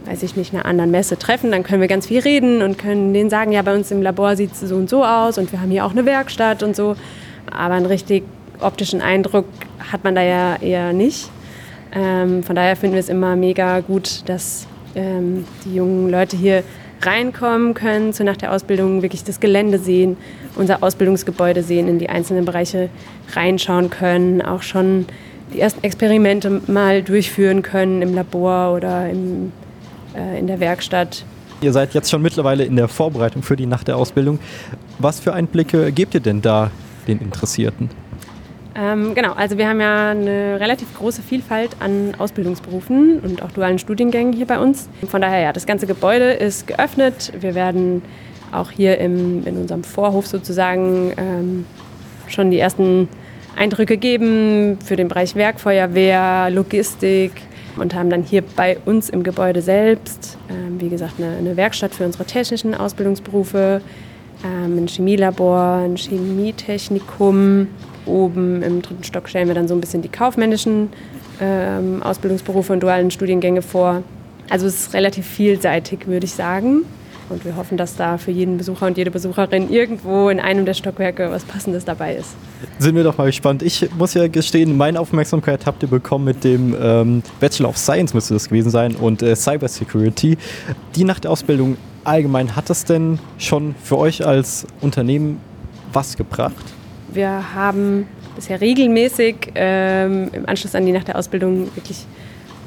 weiß 0.07 0.23
ich 0.23 0.35
nicht, 0.35 0.55
einer 0.55 0.65
anderen 0.65 0.91
Messe 0.91 1.19
treffen, 1.19 1.53
dann 1.53 1.63
können 1.63 1.83
wir 1.83 1.89
ganz 1.89 2.07
viel 2.07 2.21
reden 2.21 2.63
und 2.63 2.79
können 2.79 3.13
denen 3.13 3.29
sagen, 3.29 3.53
ja, 3.53 3.61
bei 3.61 3.75
uns 3.75 3.91
im 3.91 4.01
Labor 4.01 4.35
sieht 4.35 4.53
es 4.53 4.61
so 4.61 4.77
und 4.77 4.89
so 4.89 5.05
aus 5.05 5.37
und 5.37 5.53
wir 5.53 5.61
haben 5.61 5.71
hier 5.71 5.85
auch 5.85 5.91
eine 5.91 6.07
Werkstatt 6.07 6.63
und 6.63 6.75
so. 6.75 6.97
Aber 7.51 7.75
einen 7.75 7.85
richtig 7.85 8.25
optischen 8.61 9.03
Eindruck 9.03 9.45
hat 9.93 10.05
man 10.05 10.15
da 10.15 10.23
ja 10.23 10.57
eher 10.57 10.95
nicht. 10.95 11.29
Ähm, 11.93 12.43
von 12.43 12.57
daher 12.57 12.77
finden 12.77 12.95
wir 12.95 13.01
es 13.01 13.11
immer 13.11 13.37
mega 13.37 13.81
gut, 13.81 14.23
dass 14.27 14.67
ähm, 14.95 15.45
die 15.67 15.75
jungen 15.75 16.09
Leute 16.11 16.35
hier 16.35 16.65
reinkommen 17.03 17.75
können, 17.75 18.15
zu 18.15 18.25
nach 18.25 18.39
der 18.39 18.53
Ausbildung 18.53 19.03
wirklich 19.03 19.23
das 19.23 19.39
Gelände 19.39 19.79
sehen 19.79 20.17
unser 20.57 20.83
Ausbildungsgebäude 20.83 21.63
sehen, 21.63 21.89
in 21.89 21.99
die 21.99 22.09
einzelnen 22.09 22.45
Bereiche 22.45 22.91
reinschauen 23.33 23.91
können, 23.91 24.43
auch 24.43 24.63
schon 24.63 25.07
die 25.53 25.61
ersten 25.61 25.83
Experimente 25.85 26.63
mal 26.67 27.03
durchführen 27.03 27.63
können 27.63 28.03
im 28.03 28.15
Labor 28.15 28.75
oder 28.75 29.09
im, 29.09 29.53
äh, 30.15 30.39
in 30.39 30.47
der 30.47 30.61
Werkstatt. 30.61 31.25
Ihr 31.61 31.73
seid 31.73 31.95
jetzt 31.95 32.11
schon 32.11 32.23
mittlerweile 32.23 32.65
in 32.65 32.77
der 32.77 32.89
Vorbereitung 32.89 33.43
für 33.43 33.57
die 33.57 33.67
Nacht 33.67 33.89
der 33.89 33.97
Ausbildung. 33.97 34.39
Was 34.99 35.19
für 35.21 35.33
Einblicke 35.33 35.91
gebt 35.93 36.15
ihr 36.15 36.21
denn 36.21 36.41
da 36.41 36.71
den 37.09 37.21
Interessierten? 37.21 37.91
Ähm, 38.77 39.15
genau, 39.15 39.33
also 39.33 39.59
wir 39.59 39.69
haben 39.69 39.81
ja 39.81 40.11
eine 40.11 40.61
relativ 40.61 40.97
große 40.97 41.21
Vielfalt 41.23 41.75
an 41.81 42.15
Ausbildungsberufen 42.17 43.19
und 43.19 43.43
auch 43.43 43.51
dualen 43.51 43.81
Studiengängen 43.81 44.33
hier 44.33 44.47
bei 44.47 44.61
uns. 44.61 44.89
Von 45.09 45.21
daher, 45.21 45.41
ja, 45.41 45.53
das 45.53 45.67
ganze 45.67 45.89
Gebäude 45.89 46.31
ist 46.31 46.69
geöffnet. 46.69 47.33
Wir 47.41 47.57
werden 47.57 48.03
auch 48.53 48.71
hier 48.71 48.99
im, 48.99 49.45
in 49.47 49.57
unserem 49.57 49.83
Vorhof 49.83 50.29
sozusagen 50.29 51.13
ähm, 51.17 51.67
schon 52.29 52.53
die 52.53 52.59
ersten 52.61 53.09
Eindrücke 53.59 53.97
geben 53.97 54.79
für 54.85 54.97
den 54.97 55.09
Bereich 55.09 55.35
Werkfeuerwehr, 55.35 56.49
Logistik 56.51 57.33
und 57.77 57.95
haben 57.95 58.11
dann 58.11 58.23
hier 58.23 58.43
bei 58.43 58.79
uns 58.85 59.09
im 59.09 59.23
Gebäude 59.23 59.63
selbst, 59.63 60.39
ähm, 60.49 60.81
wie 60.81 60.89
gesagt, 60.89 61.15
eine, 61.19 61.37
eine, 61.37 61.57
Werkstatt 61.57 61.95
für 61.95 62.05
unsere 62.05 62.25
technischen 62.25 62.75
Ausbildungsberufe, 62.75 63.81
ähm, 64.45 64.79
ein 64.79 64.87
Chemielabor, 64.87 65.83
ein 65.85 65.97
Chemietechnikum. 65.97 67.69
Oben 68.07 68.63
im 68.63 68.81
dritten 68.81 69.05
Stock 69.05 69.29
stellen 69.29 69.49
wir 69.49 69.55
dann 69.55 69.69
so 69.69 69.75
ein 69.75 69.81
bisschen 69.81 70.03
die 70.03 70.09
kaufmännischen 70.09 70.89
ähm, 71.41 72.03
Ausbildungsberufe 72.03 72.73
und 72.73 72.81
dualen 72.83 73.11
Studiengänge 73.11 73.63
vor. 73.63 74.03
Also 74.49 74.67
es 74.67 74.87
ist 74.87 74.95
relativ 74.95 75.27
vielseitig, 75.27 76.07
würde 76.07 76.25
ich 76.25 76.33
sagen. 76.33 76.85
Und 77.31 77.45
wir 77.45 77.57
hoffen, 77.57 77.77
dass 77.77 77.97
da 77.97 78.17
für 78.17 78.31
jeden 78.31 78.57
Besucher 78.57 78.87
und 78.87 78.97
jede 78.97 79.11
Besucherin 79.11 79.71
irgendwo 79.71 80.31
in 80.31 80.41
einem 80.41 80.65
der 80.65 80.75
Stockwerke 80.75 81.31
was 81.31 81.45
Passendes 81.45 81.85
dabei 81.85 82.15
ist. 82.15 82.37
Sind 82.79 82.95
wir 82.97 83.05
doch 83.05 83.19
mal 83.19 83.27
gespannt. 83.27 83.63
Ich 83.63 83.89
muss 83.97 84.15
ja 84.15 84.29
gestehen, 84.29 84.77
meine 84.77 84.99
Aufmerksamkeit 84.99 85.67
habt 85.67 85.83
ihr 85.83 85.89
bekommen 85.89 86.25
mit 86.25 86.45
dem 86.45 86.75
ähm, 86.81 87.23
Bachelor 87.41 87.69
of 87.69 87.77
Science, 87.77 88.15
müsste 88.15 88.35
das 88.35 88.49
gewesen 88.49 88.71
sein, 88.71 88.97
und 88.97 89.23
äh, 89.23 89.37
Cyber 89.37 89.69
Security. 89.69 90.39
Die 90.97 91.05
nach 91.05 91.21
der 91.21 91.31
Ausbildung 91.31 91.77
allgemein, 92.05 92.57
hat 92.57 92.71
das 92.71 92.85
denn 92.85 93.19
schon 93.37 93.75
für 93.83 93.99
euch 93.99 94.27
als 94.27 94.67
Unternehmen 94.81 95.41
was 95.93 96.17
gebracht? 96.17 96.55
Wir 97.13 97.55
haben 97.55 98.07
bisher 98.37 98.61
regelmäßig 98.61 99.53
ähm, 99.55 100.31
im 100.33 100.49
Anschluss 100.49 100.75
an 100.75 100.87
die 100.87 100.93
nach 100.93 101.05
der 101.05 101.17
Ausbildung 101.17 101.69
wirklich 101.75 102.07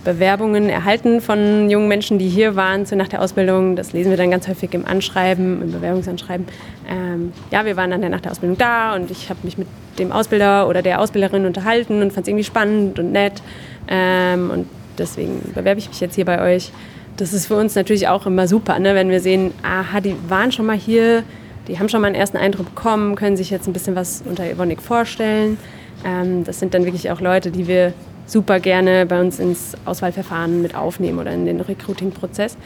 Bewerbungen 0.03 0.67
erhalten 0.69 1.21
von 1.21 1.69
jungen 1.69 1.87
Menschen, 1.87 2.17
die 2.17 2.27
hier 2.27 2.55
waren 2.55 2.85
zu 2.85 2.95
nach 2.95 3.07
der 3.07 3.21
Ausbildung. 3.21 3.75
Das 3.75 3.93
lesen 3.93 4.09
wir 4.09 4.17
dann 4.17 4.31
ganz 4.31 4.47
häufig 4.47 4.73
im 4.73 4.85
Anschreiben, 4.85 5.61
im 5.61 5.71
Bewerbungsanschreiben. 5.71 6.47
Ähm, 6.89 7.33
ja, 7.51 7.65
wir 7.65 7.77
waren 7.77 7.91
dann 7.91 8.01
nach 8.01 8.21
der 8.21 8.31
Ausbildung 8.31 8.57
da 8.57 8.95
und 8.95 9.11
ich 9.11 9.29
habe 9.29 9.39
mich 9.43 9.57
mit 9.57 9.67
dem 9.99 10.11
Ausbilder 10.11 10.67
oder 10.67 10.81
der 10.81 10.99
Ausbilderin 10.99 11.45
unterhalten 11.45 12.01
und 12.01 12.11
fand 12.13 12.25
es 12.25 12.29
irgendwie 12.29 12.43
spannend 12.43 12.97
und 12.97 13.11
nett. 13.11 13.43
Ähm, 13.87 14.49
und 14.49 14.67
deswegen 14.97 15.41
bewerbe 15.53 15.79
ich 15.79 15.89
mich 15.89 15.99
jetzt 15.99 16.15
hier 16.15 16.25
bei 16.25 16.41
euch. 16.41 16.71
Das 17.17 17.33
ist 17.33 17.45
für 17.45 17.55
uns 17.55 17.75
natürlich 17.75 18.07
auch 18.07 18.25
immer 18.25 18.47
super, 18.47 18.79
ne? 18.79 18.95
wenn 18.95 19.09
wir 19.09 19.19
sehen, 19.19 19.53
aha, 19.61 19.99
die 19.99 20.15
waren 20.27 20.51
schon 20.51 20.65
mal 20.65 20.77
hier, 20.77 21.23
die 21.67 21.77
haben 21.77 21.89
schon 21.89 22.01
mal 22.01 22.07
einen 22.07 22.15
ersten 22.15 22.37
Eindruck 22.37 22.73
bekommen, 22.73 23.15
können 23.15 23.37
sich 23.37 23.51
jetzt 23.51 23.67
ein 23.67 23.73
bisschen 23.73 23.95
was 23.95 24.23
unter 24.25 24.45
Evonik 24.45 24.81
vorstellen. 24.81 25.57
Ähm, 26.03 26.43
das 26.43 26.59
sind 26.59 26.73
dann 26.73 26.85
wirklich 26.85 27.11
auch 27.11 27.21
Leute, 27.21 27.51
die 27.51 27.67
wir 27.67 27.93
super 28.31 28.59
gerne 28.59 29.05
bei 29.05 29.19
uns 29.19 29.39
ins 29.39 29.73
Auswahlverfahren 29.85 30.61
mit 30.61 30.73
aufnehmen 30.73 31.19
oder 31.19 31.31
in 31.31 31.45
den 31.45 31.59
Recruiting-Prozess. 31.59 32.57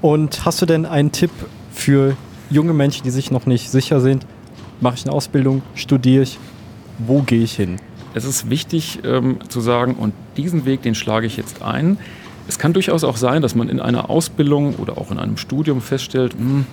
Und 0.00 0.44
hast 0.44 0.62
du 0.62 0.66
denn 0.66 0.86
einen 0.86 1.12
Tipp 1.12 1.30
für 1.72 2.16
junge 2.48 2.72
Menschen, 2.72 3.02
die 3.02 3.10
sich 3.10 3.30
noch 3.30 3.46
nicht 3.46 3.70
sicher 3.70 4.00
sind? 4.00 4.24
Mache 4.80 4.94
ich 4.96 5.04
eine 5.04 5.12
Ausbildung? 5.12 5.62
Studiere 5.74 6.22
ich? 6.22 6.38
Wo 6.98 7.22
gehe 7.22 7.42
ich 7.42 7.56
hin? 7.56 7.76
Es 8.14 8.24
ist 8.24 8.50
wichtig 8.50 9.00
ähm, 9.04 9.38
zu 9.48 9.60
sagen, 9.60 9.94
und 9.94 10.14
diesen 10.36 10.64
Weg, 10.64 10.82
den 10.82 10.94
schlage 10.94 11.26
ich 11.26 11.36
jetzt 11.36 11.62
ein. 11.62 11.98
Es 12.48 12.58
kann 12.58 12.72
durchaus 12.72 13.04
auch 13.04 13.16
sein, 13.16 13.42
dass 13.42 13.54
man 13.54 13.68
in 13.68 13.80
einer 13.80 14.10
Ausbildung 14.10 14.76
oder 14.76 14.98
auch 14.98 15.10
in 15.10 15.18
einem 15.18 15.36
Studium 15.36 15.80
feststellt, 15.80 16.38
mh, 16.38 16.44
hm, 16.44 16.66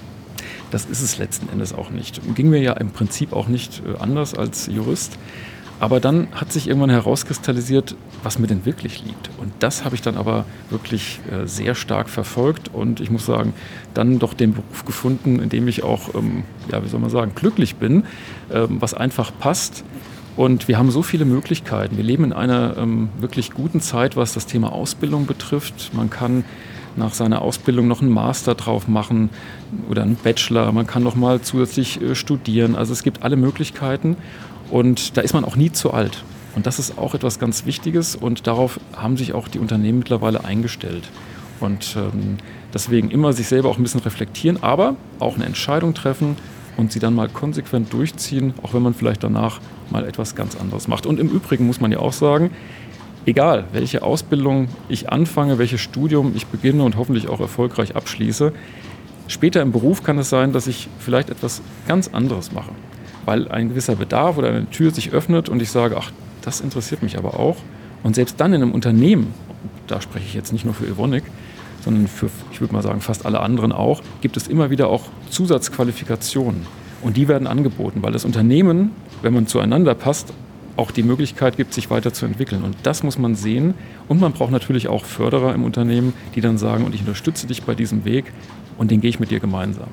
das 0.72 0.86
ist 0.86 1.02
es 1.02 1.18
letzten 1.18 1.50
Endes 1.50 1.74
auch 1.74 1.90
nicht. 1.90 2.22
Ging 2.36 2.50
mir 2.50 2.62
ja 2.62 2.74
im 2.74 2.92
Prinzip 2.92 3.34
auch 3.34 3.48
nicht 3.48 3.82
äh, 3.86 4.00
anders 4.00 4.34
als 4.36 4.68
Jurist. 4.68 5.18
Aber 5.80 6.00
dann 6.00 6.28
hat 6.34 6.52
sich 6.52 6.68
irgendwann 6.68 6.90
herauskristallisiert, 6.90 7.96
was 8.24 8.40
mir 8.40 8.48
denn 8.48 8.66
wirklich 8.66 9.04
liegt. 9.04 9.30
Und 9.40 9.54
das 9.60 9.86
habe 9.86 9.96
ich 9.96 10.02
dann 10.02 10.18
aber 10.18 10.46
wirklich 10.70 11.20
äh, 11.32 11.46
sehr 11.46 11.76
stark 11.76 12.10
verfolgt 12.10 12.74
und 12.74 13.00
ich 13.00 13.12
muss 13.12 13.26
sagen, 13.26 13.54
dann 13.94 14.18
doch 14.18 14.34
den 14.34 14.54
Beruf 14.54 14.86
gefunden, 14.86 15.40
in 15.40 15.50
dem 15.50 15.68
ich 15.68 15.84
auch, 15.84 16.16
ähm, 16.16 16.44
ja, 16.72 16.84
wie 16.84 16.88
soll 16.88 17.00
man 17.00 17.12
sagen, 17.12 17.34
glücklich 17.36 17.76
bin, 17.76 18.06
ähm, 18.52 18.78
was 18.80 18.96
einfach 18.96 19.32
passt. 19.40 19.84
Und 20.36 20.68
wir 20.68 20.78
haben 20.78 20.92
so 20.92 21.02
viele 21.02 21.26
Möglichkeiten. 21.26 21.98
Wir 21.98 22.04
leben 22.04 22.24
in 22.24 22.34
einer 22.34 22.78
ähm, 22.78 23.10
wirklich 23.20 23.52
guten 23.52 23.82
Zeit, 23.82 24.16
was 24.16 24.34
das 24.34 24.46
Thema 24.46 24.72
Ausbildung 24.72 25.26
betrifft. 25.26 25.92
Man 25.94 26.10
kann 26.12 26.44
nach 26.96 27.14
seiner 27.14 27.42
Ausbildung 27.42 27.88
noch 27.88 28.02
einen 28.02 28.12
Master 28.12 28.56
drauf 28.56 28.88
machen 28.88 29.30
oder 29.90 30.04
einen 30.04 30.16
Bachelor. 30.16 30.72
Man 30.72 30.88
kann 30.88 31.04
noch 31.04 31.16
mal 31.16 31.42
zusätzlich 31.42 32.02
äh, 32.02 32.16
studieren. 32.16 32.76
Also 32.76 32.94
es 32.94 33.04
gibt 33.04 33.24
alle 33.24 33.36
Möglichkeiten. 33.36 34.18
Und 34.70 35.18
da 35.18 35.22
ist 35.22 35.34
man 35.34 35.46
auch 35.46 35.56
nie 35.56 35.72
zu 35.72 35.92
alt. 35.92 36.24
Und 36.56 36.66
das 36.66 36.80
ist 36.80 36.98
auch 36.98 37.14
etwas 37.14 37.38
ganz 37.38 37.66
Wichtiges 37.66 38.16
und 38.16 38.48
darauf 38.48 38.80
haben 38.96 39.16
sich 39.16 39.34
auch 39.34 39.48
die 39.48 39.60
Unternehmen 39.60 40.00
mittlerweile 40.00 40.44
eingestellt. 40.44 41.04
Und 41.60 41.96
ähm, 41.96 42.38
deswegen 42.74 43.12
immer 43.12 43.32
sich 43.34 43.48
selber 43.48 43.70
auch 43.70 43.78
ein 43.78 43.84
bisschen 43.84 44.02
reflektieren, 44.02 44.64
aber 44.64 44.96
auch 45.20 45.36
eine 45.36 45.46
Entscheidung 45.46 45.94
treffen 45.94 46.36
und 46.76 46.92
sie 46.92 47.00
dann 47.00 47.14
mal 47.14 47.30
konsequent 47.30 47.94
durchziehen, 47.94 48.56
auch 48.64 48.74
wenn 48.74 48.82
man 48.82 48.96
vielleicht 48.96 49.24
danach 49.24 49.60
mal 49.92 50.04
etwas 50.08 50.34
ganz 50.34 50.56
anderes 50.56 50.88
macht. 50.88 51.06
Und 51.06 51.20
im 51.20 51.30
Übrigen 51.30 51.68
muss 51.68 51.80
man 51.80 51.92
ja 51.92 52.00
auch 52.00 52.14
sagen, 52.14 52.50
egal 53.28 53.66
welche 53.72 54.02
Ausbildung 54.02 54.68
ich 54.90 55.12
anfange, 55.12 55.60
welches 55.60 55.82
Studium 55.82 56.34
ich 56.36 56.48
beginne 56.48 56.84
und 56.84 56.98
hoffentlich 56.98 57.28
auch 57.28 57.40
erfolgreich 57.40 57.96
abschließe, 57.96 58.52
später 59.28 59.62
im 59.62 59.72
Beruf 59.72 60.02
kann 60.02 60.18
es 60.18 60.30
sein, 60.30 60.54
dass 60.54 60.66
ich 60.66 60.88
vielleicht 60.98 61.30
etwas 61.30 61.62
ganz 61.88 62.08
anderes 62.08 62.52
mache 62.52 62.72
weil 63.28 63.50
ein 63.50 63.68
gewisser 63.68 63.98
Bedarf 63.98 64.38
oder 64.38 64.48
eine 64.48 64.70
Tür 64.70 64.92
sich 64.92 65.12
öffnet 65.12 65.50
und 65.50 65.62
ich 65.62 65.70
sage, 65.70 65.98
ach, 66.00 66.12
das 66.42 66.62
interessiert 66.62 67.04
mich 67.04 67.18
aber 67.18 67.38
auch. 67.38 67.58
Und 68.02 68.16
selbst 68.16 68.40
dann 68.40 68.54
in 68.54 68.62
einem 68.62 68.72
Unternehmen, 68.72 69.34
da 69.86 70.00
spreche 70.00 70.26
ich 70.26 70.34
jetzt 70.34 70.54
nicht 70.54 70.64
nur 70.64 70.74
für 70.74 70.88
Evonik, 70.88 71.24
sondern 71.84 72.08
für, 72.08 72.30
ich 72.54 72.62
würde 72.62 72.74
mal 72.74 72.82
sagen, 72.82 73.02
fast 73.02 73.26
alle 73.26 73.42
anderen 73.42 73.74
auch, 73.74 74.02
gibt 74.22 74.38
es 74.38 74.48
immer 74.48 74.70
wieder 74.70 74.88
auch 74.88 75.04
Zusatzqualifikationen. 75.30 76.66
Und 77.02 77.18
die 77.18 77.28
werden 77.28 77.48
angeboten, 77.48 78.02
weil 78.02 78.14
das 78.14 78.24
Unternehmen, 78.24 78.92
wenn 79.22 79.34
man 79.34 79.46
zueinander 79.46 79.94
passt, 79.94 80.32
auch 80.78 80.92
die 80.92 81.04
Möglichkeit 81.04 81.58
gibt, 81.58 81.74
sich 81.74 81.90
weiterzuentwickeln. 81.90 82.64
Und 82.64 82.78
das 82.84 83.04
muss 83.04 83.18
man 83.18 83.36
sehen. 83.36 83.74
Und 84.08 84.22
man 84.22 84.32
braucht 84.32 84.52
natürlich 84.52 84.88
auch 84.88 85.04
Förderer 85.04 85.54
im 85.54 85.66
Unternehmen, 85.66 86.14
die 86.34 86.40
dann 86.40 86.58
sagen, 86.58 86.86
und 86.86 86.96
ich 86.96 87.02
unterstütze 87.02 87.46
dich 87.46 87.64
bei 87.64 87.76
diesem 87.76 88.06
Weg 88.06 88.32
und 88.78 88.90
den 88.90 89.02
gehe 89.02 89.10
ich 89.10 89.20
mit 89.20 89.32
dir 89.32 89.42
gemeinsam. 89.42 89.88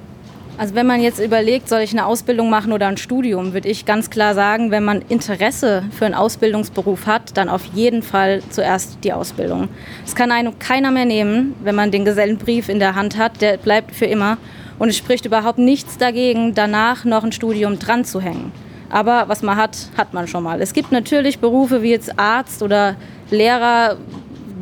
Also 0.56 0.76
wenn 0.76 0.86
man 0.86 1.00
jetzt 1.00 1.18
überlegt, 1.18 1.68
soll 1.68 1.80
ich 1.80 1.90
eine 1.90 2.06
Ausbildung 2.06 2.48
machen 2.48 2.72
oder 2.72 2.86
ein 2.86 2.96
Studium, 2.96 3.54
würde 3.54 3.68
ich 3.68 3.86
ganz 3.86 4.08
klar 4.08 4.34
sagen, 4.34 4.70
wenn 4.70 4.84
man 4.84 5.02
Interesse 5.08 5.82
für 5.90 6.06
einen 6.06 6.14
Ausbildungsberuf 6.14 7.06
hat, 7.06 7.36
dann 7.36 7.48
auf 7.48 7.64
jeden 7.74 8.02
Fall 8.02 8.40
zuerst 8.50 8.98
die 9.02 9.12
Ausbildung. 9.12 9.68
Es 10.06 10.14
kann 10.14 10.30
einem 10.30 10.56
keiner 10.60 10.92
mehr 10.92 11.06
nehmen, 11.06 11.56
wenn 11.64 11.74
man 11.74 11.90
den 11.90 12.04
Gesellenbrief 12.04 12.68
in 12.68 12.78
der 12.78 12.94
Hand 12.94 13.18
hat, 13.18 13.40
der 13.40 13.56
bleibt 13.56 13.96
für 13.96 14.06
immer. 14.06 14.38
Und 14.78 14.90
es 14.90 14.96
spricht 14.96 15.26
überhaupt 15.26 15.58
nichts 15.58 15.98
dagegen, 15.98 16.54
danach 16.54 17.04
noch 17.04 17.24
ein 17.24 17.32
Studium 17.32 17.80
dran 17.80 18.04
zu 18.04 18.20
hängen. 18.20 18.52
Aber 18.90 19.24
was 19.26 19.42
man 19.42 19.56
hat, 19.56 19.76
hat 19.96 20.14
man 20.14 20.28
schon 20.28 20.44
mal. 20.44 20.60
Es 20.62 20.72
gibt 20.72 20.92
natürlich 20.92 21.40
Berufe 21.40 21.82
wie 21.82 21.90
jetzt 21.90 22.16
Arzt 22.16 22.62
oder 22.62 22.94
Lehrer, 23.30 23.96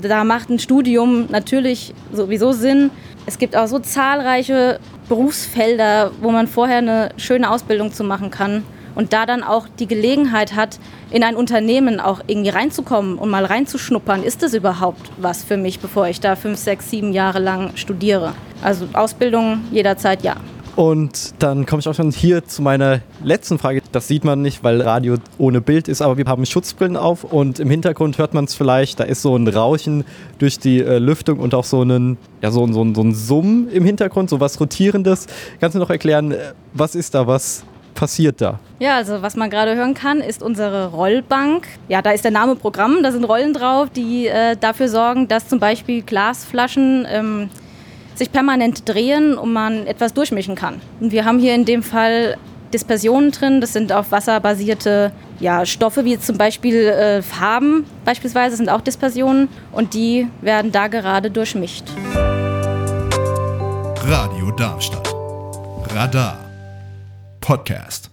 da 0.01 0.25
macht 0.25 0.49
ein 0.49 0.59
Studium 0.59 1.27
natürlich 1.31 1.93
sowieso 2.13 2.53
Sinn. 2.53 2.91
Es 3.27 3.39
gibt 3.39 3.55
auch 3.55 3.67
so 3.67 3.79
zahlreiche 3.79 4.81
Berufsfelder, 5.09 6.13
wo 6.21 6.31
man 6.31 6.47
vorher 6.47 6.79
eine 6.79 7.11
schöne 7.17 7.51
Ausbildung 7.51 7.93
zu 7.93 8.05
machen 8.05 8.31
kann 8.31 8.65
und 8.95 9.13
da 9.13 9.27
dann 9.27 9.43
auch 9.43 9.67
die 9.79 9.87
Gelegenheit 9.87 10.55
hat, 10.55 10.79
in 11.11 11.23
ein 11.23 11.37
Unternehmen 11.37 12.01
auch 12.01 12.21
irgendwie 12.27 12.51
reinzukommen 12.51 13.19
und 13.19 13.31
mal 13.31 13.45
reinzuschnuppern. 13.45 14.23
Ist 14.23 14.43
das 14.43 14.55
überhaupt 14.55 15.11
was 15.19 15.45
für 15.45 15.57
mich, 15.57 15.81
bevor 15.81 16.09
ich 16.09 16.21
da 16.21 16.37
fünf, 16.37 16.59
sechs, 16.59 16.91
sieben 16.91 17.13
Jahre 17.13 17.39
lang 17.39 17.77
studiere? 17.77 18.35
Also 18.63 18.87
Ausbildung 18.93 19.63
jederzeit 19.71 20.23
ja. 20.23 20.37
Und 20.75 21.35
dann 21.39 21.67
komme 21.67 21.81
ich 21.81 21.89
auch 21.89 21.95
schon 21.95 22.11
hier 22.11 22.47
zu 22.47 22.63
meiner 22.63 23.01
letzten 23.23 23.59
Frage. 23.59 23.83
Das 23.93 24.09
sieht 24.09 24.25
man 24.25 24.41
nicht, 24.41 24.65
weil 24.65 24.81
Radio 24.81 25.17
ohne 25.37 25.61
Bild 25.61 25.87
ist, 25.87 26.01
aber 26.01 26.17
wir 26.17 26.25
haben 26.25 26.47
Schutzbrillen 26.47 26.97
auf 26.97 27.25
und 27.25 27.61
im 27.61 27.69
Hintergrund 27.69 28.17
hört 28.17 28.33
man 28.33 28.45
es 28.45 28.55
vielleicht, 28.55 28.99
da 28.99 29.05
ist 29.05 29.21
so 29.21 29.37
ein 29.37 29.47
Rauchen 29.49 30.05
durch 30.39 30.59
die 30.59 30.81
äh, 30.81 30.99
Lüftung 30.99 31.41
und 31.41 31.55
auch 31.55 31.65
so, 31.65 31.83
einen, 31.83 32.17
ja, 32.41 32.51
so, 32.51 32.67
so, 32.69 32.95
so 32.95 33.03
ein 33.03 33.15
Summen 33.15 33.69
im 33.69 33.85
Hintergrund, 33.85 34.31
so 34.31 34.41
was 34.41 34.59
Rotierendes. 34.59 35.27
Kannst 35.61 35.75
du 35.75 35.79
noch 35.79 35.91
erklären, 35.91 36.33
äh, 36.33 36.53
was 36.73 36.95
ist 36.95 37.15
da, 37.15 37.27
was 37.27 37.65
passiert 37.95 38.41
da? 38.41 38.59
Ja, 38.79 38.97
also 38.97 39.21
was 39.21 39.37
man 39.37 39.51
gerade 39.51 39.77
hören 39.77 39.93
kann, 39.93 40.21
ist 40.21 40.43
unsere 40.43 40.89
Rollbank. 40.89 41.67
Ja, 41.89 42.01
da 42.01 42.13
ist 42.13 42.25
der 42.25 42.31
Name 42.31 42.57
Programm, 42.57 43.03
da 43.03 43.13
sind 43.13 43.25
Rollen 43.25 43.53
drauf, 43.53 43.91
die 43.95 44.27
äh, 44.27 44.57
dafür 44.59 44.89
sorgen, 44.89 45.29
dass 45.29 45.49
zum 45.49 45.61
Beispiel 45.61 46.01
Glasflaschen 46.01 47.07
ähm, 47.11 47.51
sich 48.15 48.31
permanent 48.31 48.89
drehen 48.89 49.37
und 49.37 49.53
man 49.53 49.87
etwas 49.87 50.15
durchmischen 50.15 50.55
kann. 50.55 50.81
Und 51.01 51.13
wir 51.13 51.25
haben 51.25 51.39
hier 51.39 51.55
in 51.55 51.65
dem 51.65 51.83
Fall 51.83 52.37
Dispersionen 52.73 53.31
drin. 53.31 53.61
Das 53.61 53.73
sind 53.73 53.93
auf 53.93 54.11
Wasser 54.11 54.41
basierte 54.41 55.13
ja, 55.41 55.67
Stoffe, 55.67 56.05
wie 56.05 56.19
zum 56.19 56.39
Beispiel 56.39 56.77
äh, 56.77 57.23
Farben 57.23 57.85
beispielsweise, 58.05 58.57
sind 58.57 58.69
auch 58.69 58.81
Dispersionen. 58.81 59.49
Und 59.73 59.95
die 59.95 60.29
werden 60.41 60.73
da 60.73 60.89
gerade 60.89 61.31
durchmischt. 61.31 61.85
Radio 64.05 64.51
Darmstadt. 64.53 65.15
Radar. 65.95 66.39
Podcast. 67.41 68.12